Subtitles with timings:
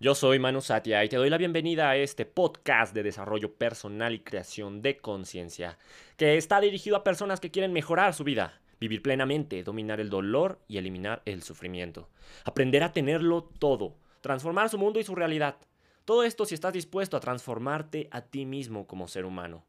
[0.00, 4.14] Yo soy Manu Satia y te doy la bienvenida a este podcast de desarrollo personal
[4.14, 5.76] y creación de conciencia,
[6.16, 10.60] que está dirigido a personas que quieren mejorar su vida, vivir plenamente, dominar el dolor
[10.68, 12.08] y eliminar el sufrimiento,
[12.44, 15.56] aprender a tenerlo todo, transformar su mundo y su realidad.
[16.04, 19.66] Todo esto si estás dispuesto a transformarte a ti mismo como ser humano.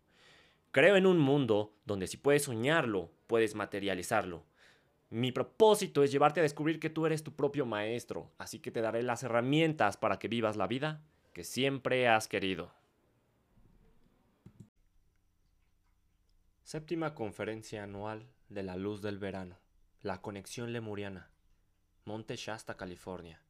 [0.70, 4.44] Creo en un mundo donde si puedes soñarlo, puedes materializarlo.
[5.12, 8.82] Mi propósito es llevarte a descubrir que tú eres tu propio maestro, así que te
[8.82, 11.02] daré las herramientas para que vivas la vida
[11.34, 12.72] que siempre has querido.
[16.64, 19.58] Séptima conferencia anual de la luz del verano,
[20.02, 21.32] la conexión lemuriana,
[22.06, 23.42] Monte Shasta, California,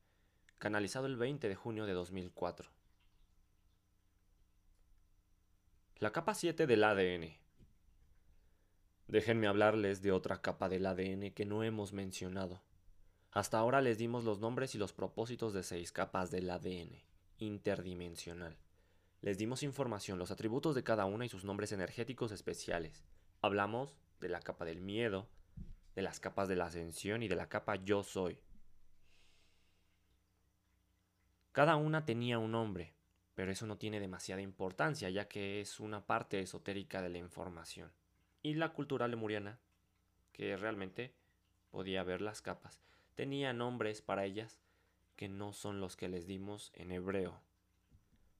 [0.57, 2.69] canalizado el 20 de junio de 2004.
[5.97, 7.35] La capa 7 del ADN,
[9.09, 12.61] Déjenme hablarles de otra capa del ADN que no hemos mencionado.
[13.31, 16.91] Hasta ahora les dimos los nombres y los propósitos de seis capas del ADN,
[17.39, 18.55] interdimensional.
[19.21, 23.03] Les dimos información, los atributos de cada una y sus nombres energéticos especiales.
[23.41, 25.27] Hablamos de la capa del miedo,
[25.95, 28.39] de las capas de la ascensión y de la capa yo soy.
[31.51, 32.93] Cada una tenía un nombre,
[33.33, 37.91] pero eso no tiene demasiada importancia ya que es una parte esotérica de la información
[38.41, 39.59] y la cultura lemuriana,
[40.31, 41.13] que realmente
[41.71, 42.81] podía ver las capas,
[43.15, 44.59] tenía nombres para ellas
[45.15, 47.41] que no son los que les dimos en hebreo.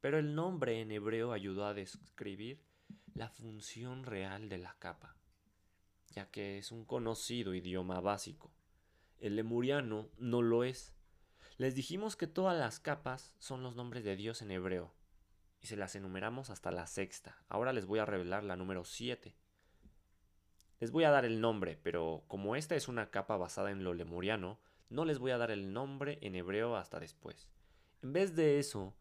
[0.02, 2.64] Pero el nombre en hebreo ayudó a describir
[3.14, 5.18] la función real de la capa,
[6.12, 8.50] ya que es un conocido idioma básico.
[9.20, 10.94] El lemuriano no lo es.
[11.58, 14.94] Les dijimos que todas las capas son los nombres de Dios en hebreo,
[15.60, 17.44] y se las enumeramos hasta la sexta.
[17.50, 19.36] Ahora les voy a revelar la número siete.
[20.80, 23.94] Les voy a dar el nombre, pero como esta es una capa basada en lo
[23.94, 27.50] lemuriano, no les voy a dar el nombre en hebreo hasta después.
[28.02, 28.96] En vez de eso,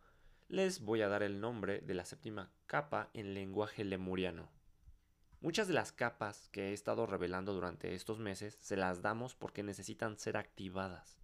[0.48, 4.50] les voy a dar el nombre de la séptima capa en lenguaje lemuriano.
[5.40, 9.62] Muchas de las capas que he estado revelando durante estos meses se las damos porque
[9.62, 11.16] necesitan ser activadas.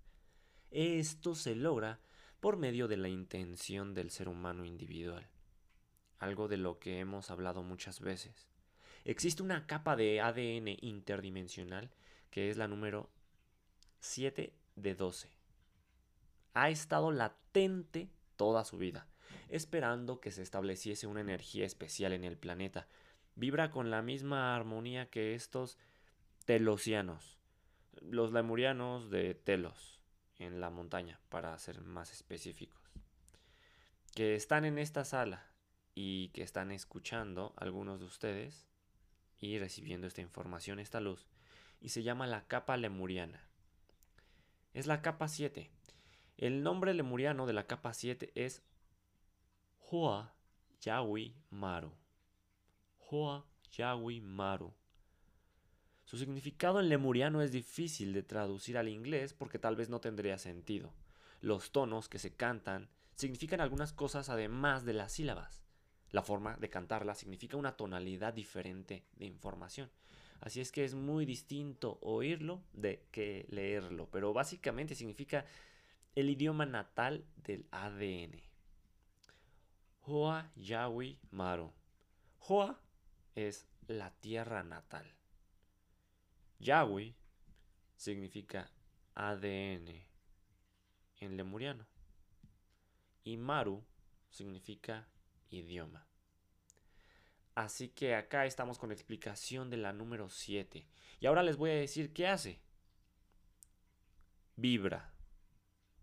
[0.70, 2.00] Esto se logra
[2.38, 5.28] por medio de la intención del ser humano individual,
[6.18, 8.53] algo de lo que hemos hablado muchas veces.
[9.04, 11.90] Existe una capa de ADN interdimensional
[12.30, 13.10] que es la número
[14.00, 15.30] 7 de 12.
[16.54, 19.06] Ha estado latente toda su vida,
[19.50, 22.88] esperando que se estableciese una energía especial en el planeta.
[23.36, 25.78] Vibra con la misma armonía que estos
[26.44, 27.38] telosianos,
[28.00, 30.00] los lemurianos de Telos,
[30.38, 32.80] en la montaña, para ser más específicos,
[34.14, 35.46] que están en esta sala
[35.94, 38.66] y que están escuchando algunos de ustedes
[39.40, 41.26] y recibiendo esta información, esta luz,
[41.80, 43.46] y se llama la capa lemuriana.
[44.72, 45.70] Es la capa 7.
[46.36, 48.62] El nombre lemuriano de la capa 7 es
[49.90, 50.34] Hoa
[50.80, 51.92] Yawi Maru.
[53.10, 54.74] Hoa Yawi Maru.
[56.04, 60.38] Su significado en lemuriano es difícil de traducir al inglés porque tal vez no tendría
[60.38, 60.92] sentido.
[61.40, 65.63] Los tonos que se cantan significan algunas cosas además de las sílabas.
[66.14, 69.90] La forma de cantarla significa una tonalidad diferente de información.
[70.40, 75.44] Así es que es muy distinto oírlo de que leerlo, pero básicamente significa
[76.14, 78.40] el idioma natal del ADN.
[80.02, 81.72] Hoa Yawi Maru.
[82.38, 82.80] Hoa
[83.34, 85.12] es la tierra natal.
[86.60, 87.16] Yawi
[87.96, 88.70] significa
[89.16, 89.88] ADN
[91.18, 91.84] en lemuriano.
[93.24, 93.82] Y Maru
[94.30, 95.08] significa
[95.50, 96.06] idioma.
[97.54, 100.86] Así que acá estamos con la explicación de la número 7.
[101.20, 102.60] Y ahora les voy a decir qué hace.
[104.56, 105.12] Vibra.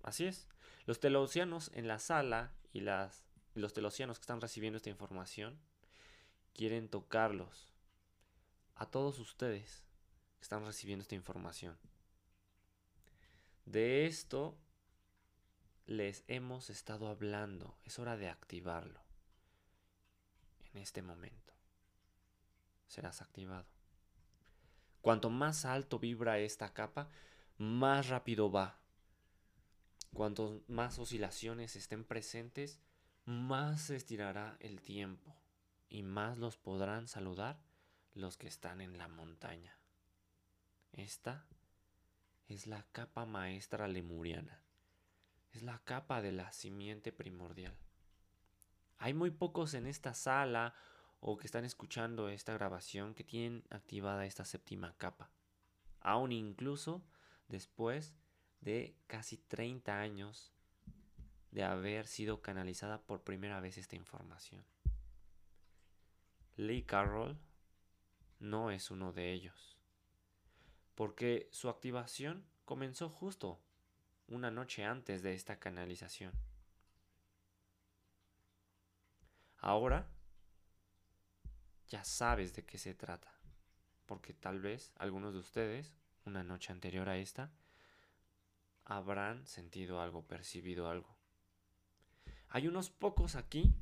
[0.02, 0.48] Así es.
[0.86, 5.60] Los telosianos en la sala y las, los telosianos que están recibiendo esta información
[6.54, 7.74] quieren tocarlos.
[8.76, 9.84] A todos ustedes
[10.38, 11.78] que están recibiendo esta información.
[13.66, 14.58] De esto
[15.86, 17.78] les hemos estado hablando.
[17.84, 19.11] Es hora de activarlo
[20.74, 21.54] en este momento.
[22.88, 23.68] Serás activado.
[25.02, 27.10] Cuanto más alto vibra esta capa,
[27.58, 28.80] más rápido va.
[30.14, 32.80] Cuanto más oscilaciones estén presentes,
[33.26, 35.36] más se estirará el tiempo
[35.90, 37.62] y más los podrán saludar
[38.14, 39.78] los que están en la montaña.
[40.92, 41.46] Esta
[42.48, 44.62] es la capa maestra lemuriana.
[45.54, 47.78] Es la capa de la simiente primordial.
[49.02, 50.76] Hay muy pocos en esta sala
[51.22, 55.32] o que están escuchando esta grabación que tienen activada esta séptima capa.
[56.02, 57.02] Aún incluso
[57.48, 58.14] después
[58.60, 60.54] de casi 30 años
[61.50, 64.64] de haber sido canalizada por primera vez esta información.
[66.56, 67.40] Lee Carroll
[68.38, 69.80] no es uno de ellos,
[70.94, 73.64] porque su activación comenzó justo
[74.28, 76.51] una noche antes de esta canalización.
[79.62, 80.08] Ahora
[81.88, 83.32] ya sabes de qué se trata,
[84.08, 87.52] porque tal vez algunos de ustedes, una noche anterior a esta,
[88.86, 91.16] habrán sentido algo, percibido algo.
[92.50, 93.74] Hay unos pocos aquí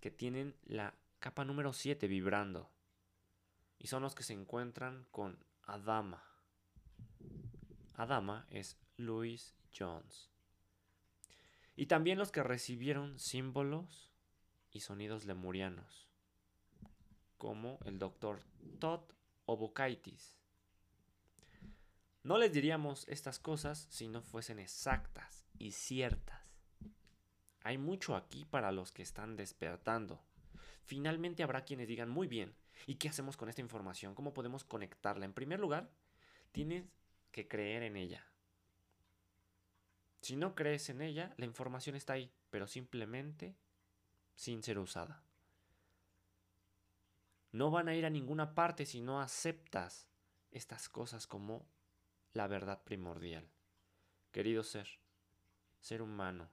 [0.00, 2.70] que tienen la capa número 7 vibrando.
[3.78, 6.22] Y son los que se encuentran con Adama.
[7.94, 10.30] Adama es Louis Jones.
[11.76, 14.13] Y también los que recibieron símbolos
[14.74, 16.10] y sonidos lemurianos,
[17.38, 18.42] como el doctor
[18.80, 19.00] Todd
[19.46, 20.36] Obokaitis.
[22.24, 26.42] No les diríamos estas cosas si no fuesen exactas y ciertas.
[27.62, 30.20] Hay mucho aquí para los que están despertando.
[30.84, 32.54] Finalmente habrá quienes digan, muy bien,
[32.86, 34.14] ¿y qué hacemos con esta información?
[34.14, 35.24] ¿Cómo podemos conectarla?
[35.24, 35.88] En primer lugar,
[36.50, 36.84] tienes
[37.30, 38.26] que creer en ella.
[40.20, 43.54] Si no crees en ella, la información está ahí, pero simplemente
[44.34, 45.22] sin ser usada.
[47.52, 50.08] No van a ir a ninguna parte si no aceptas
[50.50, 51.66] estas cosas como
[52.32, 53.48] la verdad primordial.
[54.32, 54.88] Querido ser,
[55.80, 56.48] ser humano,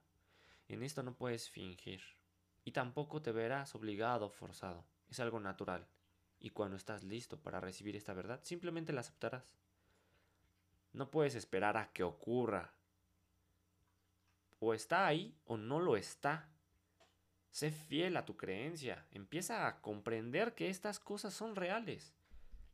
[0.68, 2.02] en esto no puedes fingir
[2.64, 4.84] y tampoco te verás obligado o forzado.
[5.10, 5.86] Es algo natural.
[6.38, 9.56] Y cuando estás listo para recibir esta verdad, simplemente la aceptarás.
[10.92, 12.72] No puedes esperar a que ocurra.
[14.60, 16.48] O está ahí o no lo está.
[17.52, 19.06] Sé fiel a tu creencia.
[19.12, 22.12] Empieza a comprender que estas cosas son reales.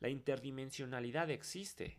[0.00, 1.98] La interdimensionalidad existe.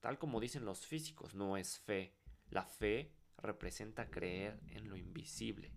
[0.00, 2.14] Tal como dicen los físicos, no es fe.
[2.48, 5.70] La fe representa creer en lo invisible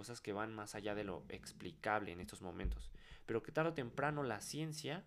[0.00, 2.90] cosas que van más allá de lo explicable en estos momentos,
[3.26, 5.04] pero que tarde o temprano la ciencia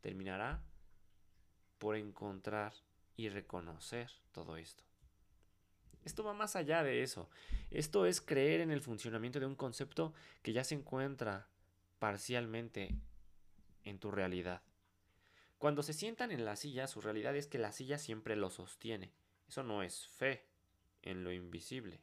[0.00, 0.62] terminará
[1.80, 2.72] por encontrar
[3.16, 4.84] y reconocer todo esto.
[6.04, 7.28] Esto va más allá de eso.
[7.70, 10.12] Esto es creer en el funcionamiento de un concepto
[10.42, 11.48] que ya se encuentra
[11.98, 12.94] parcialmente
[13.84, 14.62] en tu realidad.
[15.58, 19.12] Cuando se sientan en la silla, su realidad es que la silla siempre lo sostiene.
[19.48, 20.44] Eso no es fe
[21.02, 22.00] en lo invisible.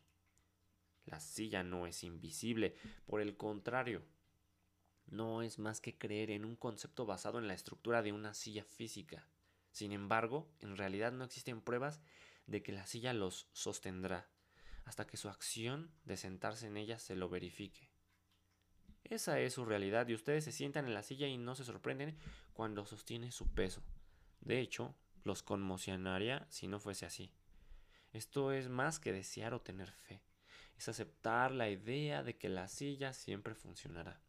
[1.06, 2.76] La silla no es invisible,
[3.06, 4.04] por el contrario,
[5.12, 8.64] no es más que creer en un concepto basado en la estructura de una silla
[8.64, 9.28] física.
[9.72, 12.00] Sin embargo, en realidad no existen pruebas
[12.50, 14.30] de que la silla los sostendrá,
[14.86, 17.92] hasta que su acción de sentarse en ella se lo verifique.
[19.04, 22.18] Esa es su realidad y ustedes se sientan en la silla y no se sorprenden
[22.54, 23.82] cuando sostiene su peso.
[24.42, 27.34] De hecho, los conmocionaría si no fuese así.
[28.12, 30.22] Esto es más que desear o tener fe
[30.80, 34.22] es aceptar la idea de que la silla siempre funcionará.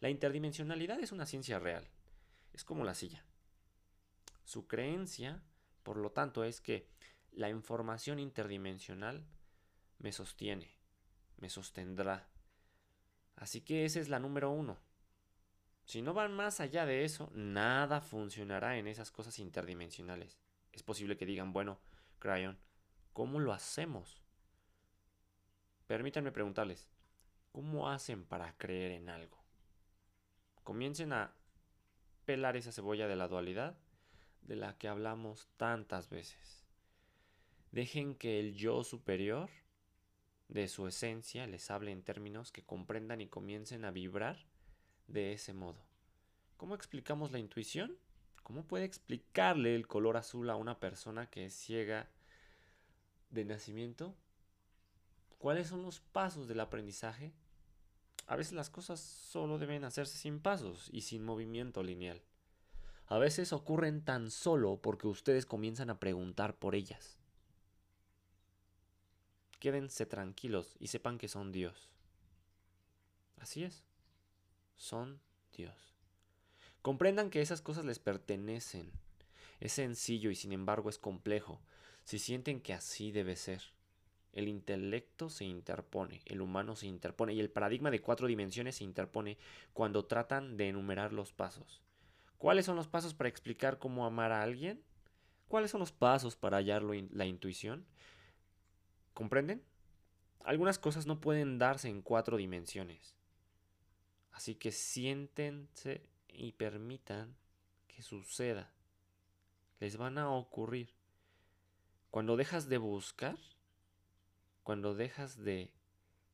[0.00, 1.86] La interdimensionalidad es una ciencia real.
[2.54, 3.24] Es como la silla.
[4.44, 5.42] Su creencia,
[5.82, 6.88] por lo tanto, es que
[7.38, 9.24] la información interdimensional
[9.98, 10.76] me sostiene,
[11.36, 12.26] me sostendrá.
[13.36, 14.76] Así que esa es la número uno.
[15.84, 20.36] Si no van más allá de eso, nada funcionará en esas cosas interdimensionales.
[20.72, 21.78] Es posible que digan, bueno,
[22.18, 22.58] Crayon,
[23.12, 24.20] ¿cómo lo hacemos?
[25.86, 26.88] Permítanme preguntarles,
[27.52, 29.38] ¿cómo hacen para creer en algo?
[30.64, 31.32] Comiencen a
[32.24, 33.78] pelar esa cebolla de la dualidad
[34.42, 36.67] de la que hablamos tantas veces.
[37.72, 39.50] Dejen que el yo superior
[40.48, 44.46] de su esencia les hable en términos que comprendan y comiencen a vibrar
[45.06, 45.84] de ese modo.
[46.56, 47.96] ¿Cómo explicamos la intuición?
[48.42, 52.08] ¿Cómo puede explicarle el color azul a una persona que es ciega
[53.30, 54.16] de nacimiento?
[55.36, 57.32] ¿Cuáles son los pasos del aprendizaje?
[58.26, 62.22] A veces las cosas solo deben hacerse sin pasos y sin movimiento lineal.
[63.06, 67.18] A veces ocurren tan solo porque ustedes comienzan a preguntar por ellas.
[69.58, 71.90] Quédense tranquilos y sepan que son Dios.
[73.38, 73.84] Así es,
[74.76, 75.20] son
[75.52, 75.94] Dios.
[76.82, 78.92] Comprendan que esas cosas les pertenecen.
[79.60, 81.60] Es sencillo y sin embargo es complejo,
[82.04, 83.62] si sienten que así debe ser.
[84.32, 88.84] El intelecto se interpone, el humano se interpone y el paradigma de cuatro dimensiones se
[88.84, 89.36] interpone
[89.72, 91.82] cuando tratan de enumerar los pasos.
[92.36, 94.80] ¿Cuáles son los pasos para explicar cómo amar a alguien?
[95.48, 97.84] ¿Cuáles son los pasos para hallar la intuición?
[99.18, 99.64] ¿Comprenden?
[100.44, 103.16] Algunas cosas no pueden darse en cuatro dimensiones.
[104.30, 107.34] Así que siéntense y permitan
[107.88, 108.72] que suceda.
[109.80, 110.94] Les van a ocurrir.
[112.12, 113.36] Cuando dejas de buscar,
[114.62, 115.72] cuando dejas de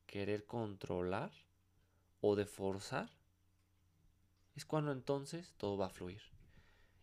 [0.05, 1.31] querer controlar
[2.21, 3.09] o de forzar,
[4.53, 6.21] es cuando entonces todo va a fluir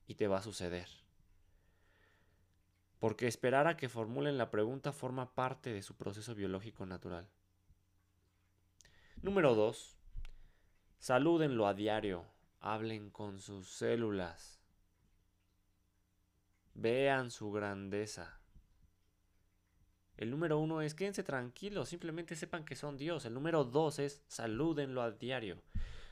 [0.06, 1.01] y te va a suceder.
[3.02, 7.28] Porque esperar a que formulen la pregunta forma parte de su proceso biológico natural.
[9.22, 9.96] Número 2.
[11.00, 12.24] Salúdenlo a diario.
[12.60, 14.60] Hablen con sus células.
[16.74, 18.38] Vean su grandeza.
[20.16, 23.24] El número uno es quédense tranquilos, simplemente sepan que son Dios.
[23.24, 25.60] El número dos es salúdenlo a diario.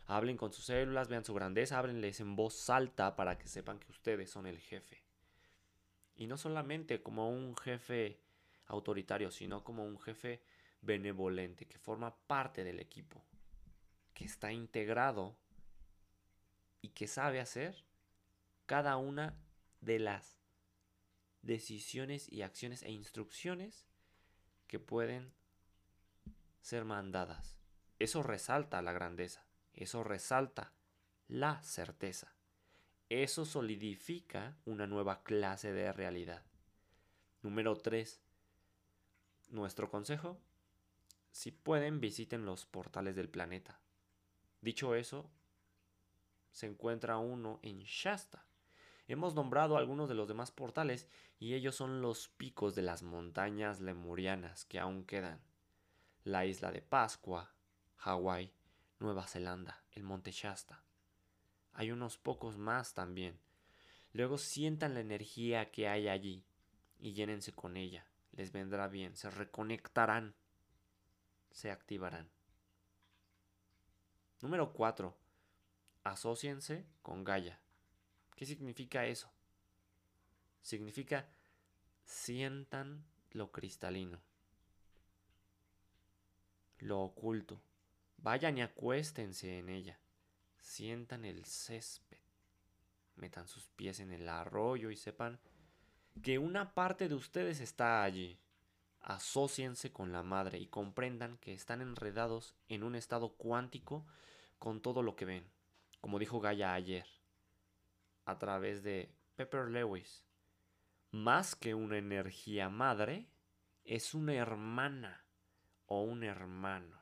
[0.07, 3.93] Hablen con sus células, vean su grandeza, háblenles en voz alta para que sepan que
[3.93, 5.05] ustedes son el jefe.
[6.21, 8.21] Y no solamente como un jefe
[8.67, 10.43] autoritario, sino como un jefe
[10.83, 13.25] benevolente que forma parte del equipo,
[14.13, 15.35] que está integrado
[16.83, 17.87] y que sabe hacer
[18.67, 19.35] cada una
[19.81, 20.39] de las
[21.41, 23.87] decisiones y acciones e instrucciones
[24.67, 25.33] que pueden
[26.61, 27.57] ser mandadas.
[27.99, 29.47] Eso resalta la grandeza.
[29.73, 30.75] Eso resalta
[31.29, 32.35] la certeza.
[33.11, 36.45] Eso solidifica una nueva clase de realidad.
[37.43, 38.23] Número 3.
[39.49, 40.39] Nuestro consejo.
[41.33, 43.81] Si pueden, visiten los portales del planeta.
[44.61, 45.29] Dicho eso,
[46.53, 48.47] se encuentra uno en Shasta.
[49.09, 51.09] Hemos nombrado algunos de los demás portales
[51.41, 55.41] y ellos son los picos de las montañas lemurianas que aún quedan.
[56.23, 57.53] La isla de Pascua,
[57.97, 58.53] Hawái,
[59.01, 60.85] Nueva Zelanda, el Monte Shasta.
[61.73, 63.39] Hay unos pocos más también.
[64.13, 66.45] Luego sientan la energía que hay allí
[66.99, 68.07] y llénense con ella.
[68.33, 70.35] Les vendrá bien, se reconectarán,
[71.51, 72.29] se activarán.
[74.41, 75.17] Número 4.
[76.05, 77.61] Asociense con Gaia.
[78.35, 79.31] ¿Qué significa eso?
[80.63, 81.29] Significa
[82.05, 84.21] sientan lo cristalino,
[86.79, 87.61] lo oculto,
[88.23, 89.99] Vayan y acuéstense en ella.
[90.61, 92.19] Sientan el césped.
[93.17, 95.39] Metan sus pies en el arroyo y sepan
[96.23, 98.39] que una parte de ustedes está allí.
[99.01, 104.07] Asociense con la madre y comprendan que están enredados en un estado cuántico
[104.59, 105.51] con todo lo que ven,
[106.01, 107.07] como dijo Gaia ayer,
[108.27, 110.25] a través de Pepper Lewis.
[111.11, 113.27] Más que una energía madre,
[113.85, 115.25] es una hermana
[115.87, 117.01] o un hermano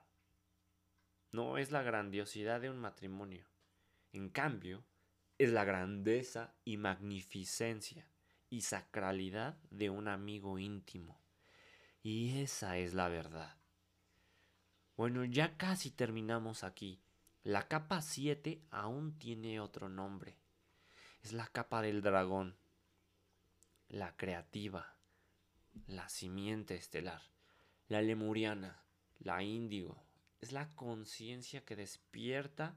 [1.30, 3.44] no es la grandiosidad de un matrimonio.
[4.18, 4.82] En cambio,
[5.38, 8.10] es la grandeza y magnificencia
[8.50, 11.20] y sacralidad de un amigo íntimo.
[12.02, 13.56] Y esa es la verdad.
[14.96, 17.00] Bueno, ya casi terminamos aquí.
[17.44, 20.37] La capa 7 aún tiene otro nombre.
[21.22, 22.56] Es la capa del dragón,
[23.88, 24.96] la creativa,
[25.87, 27.22] la simiente estelar,
[27.87, 28.82] la lemuriana,
[29.20, 30.02] la índigo,
[30.40, 32.76] es la conciencia que despierta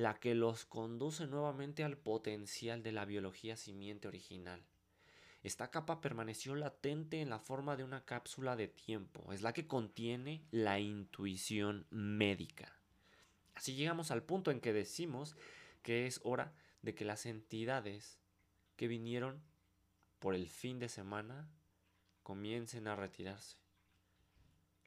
[0.00, 4.64] la que los conduce nuevamente al potencial de la biología simiente original.
[5.42, 9.66] Esta capa permaneció latente en la forma de una cápsula de tiempo, es la que
[9.66, 12.74] contiene la intuición médica.
[13.54, 15.36] Así llegamos al punto en que decimos
[15.82, 18.18] que es hora de que las entidades
[18.76, 19.42] que vinieron
[20.18, 21.50] por el fin de semana
[22.22, 23.59] comiencen a retirarse.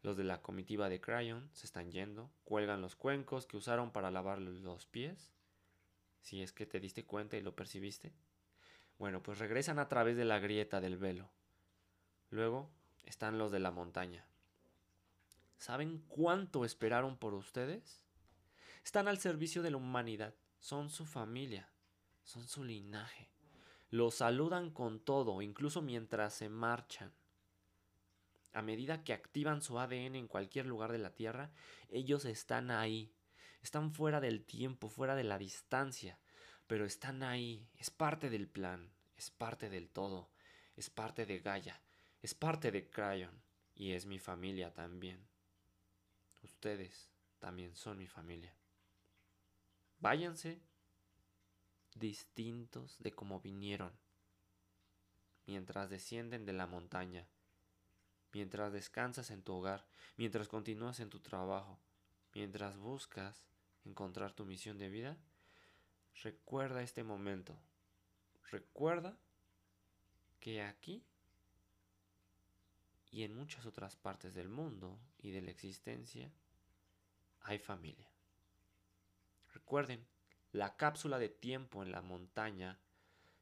[0.03, 4.11] Los de la comitiva de Crayon se están yendo, cuelgan los cuencos que usaron para
[4.11, 5.33] lavar los pies,
[6.19, 8.13] si es que te diste cuenta y lo percibiste.
[8.99, 11.31] Bueno, pues regresan a través de la grieta del velo.
[12.29, 12.69] Luego
[13.05, 14.25] están los de la montaña.
[15.57, 18.03] ¿Saben cuánto esperaron por ustedes?
[18.83, 21.69] Están al servicio de la humanidad, son su familia,
[22.25, 23.29] son su linaje.
[23.89, 27.13] Los saludan con todo, incluso mientras se marchan
[28.53, 31.51] a medida que activan su ADN en cualquier lugar de la Tierra,
[31.89, 33.11] ellos están ahí.
[33.61, 36.19] Están fuera del tiempo, fuera de la distancia,
[36.67, 37.67] pero están ahí.
[37.77, 40.29] Es parte del plan, es parte del todo,
[40.75, 41.81] es parte de Gaia,
[42.21, 43.41] es parte de Crayon
[43.73, 45.27] y es mi familia también.
[46.43, 48.55] Ustedes también son mi familia.
[49.99, 50.61] Váyanse
[51.95, 53.93] distintos de como vinieron
[55.45, 57.27] mientras descienden de la montaña
[58.33, 59.85] mientras descansas en tu hogar,
[60.17, 61.79] mientras continúas en tu trabajo,
[62.33, 63.45] mientras buscas
[63.85, 65.17] encontrar tu misión de vida,
[66.23, 67.57] recuerda este momento.
[68.51, 69.17] Recuerda
[70.39, 71.03] que aquí
[73.11, 76.31] y en muchas otras partes del mundo y de la existencia
[77.41, 78.09] hay familia.
[79.53, 80.05] Recuerden,
[80.51, 82.79] la cápsula de tiempo en la montaña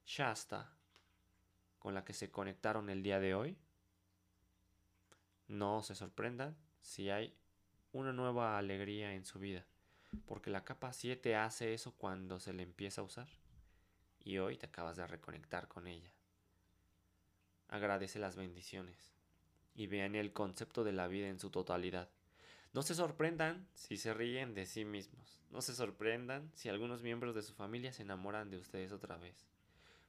[0.06, 0.74] Shasta
[1.80, 3.58] con la que se conectaron el día de hoy
[5.52, 7.36] No se sorprendan si hay
[7.92, 9.66] una nueva alegría en su vida,
[10.26, 13.28] porque la capa 7 hace eso cuando se le empieza a usar
[14.22, 16.10] y hoy te acabas de reconectar con ella.
[17.68, 19.12] Agradece las bendiciones
[19.76, 22.10] y vean el concepto de la vida en su totalidad.
[22.72, 25.42] No se sorprendan si se ríen de sí mismos.
[25.50, 29.46] No se sorprendan si algunos miembros de su familia se enamoran de ustedes otra vez.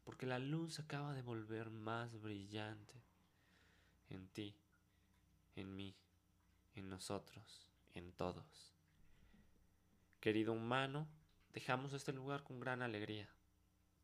[0.04, 3.02] Porque la luz acaba de volver más brillante
[4.08, 4.54] en ti,
[5.56, 5.94] en mí,
[6.75, 8.75] en nosotros, en todos.
[10.21, 11.09] Querido humano,
[11.52, 13.28] dejamos este lugar con gran alegría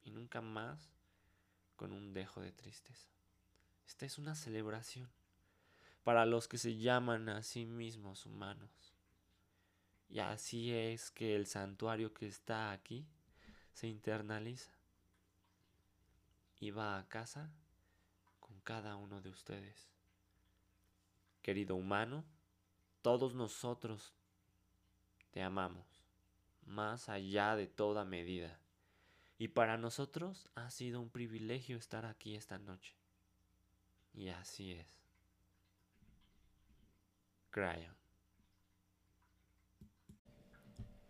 [0.03, 0.91] y nunca más
[1.77, 3.09] con un dejo de tristeza.
[3.87, 5.09] Esta es una celebración
[6.03, 8.71] para los que se llaman a sí mismos humanos.
[10.09, 13.07] Y así es que el santuario que está aquí
[13.73, 14.73] se internaliza
[16.61, 17.51] y va a casa
[18.41, 19.98] con cada uno de ustedes.
[21.49, 22.27] Querido humano,
[23.01, 24.13] todos nosotros
[25.31, 26.05] te amamos,
[26.67, 28.61] más allá de toda medida.
[29.39, 32.93] Y para nosotros ha sido un privilegio estar aquí esta noche.
[34.13, 34.87] Y así es.
[37.49, 37.97] Cryon.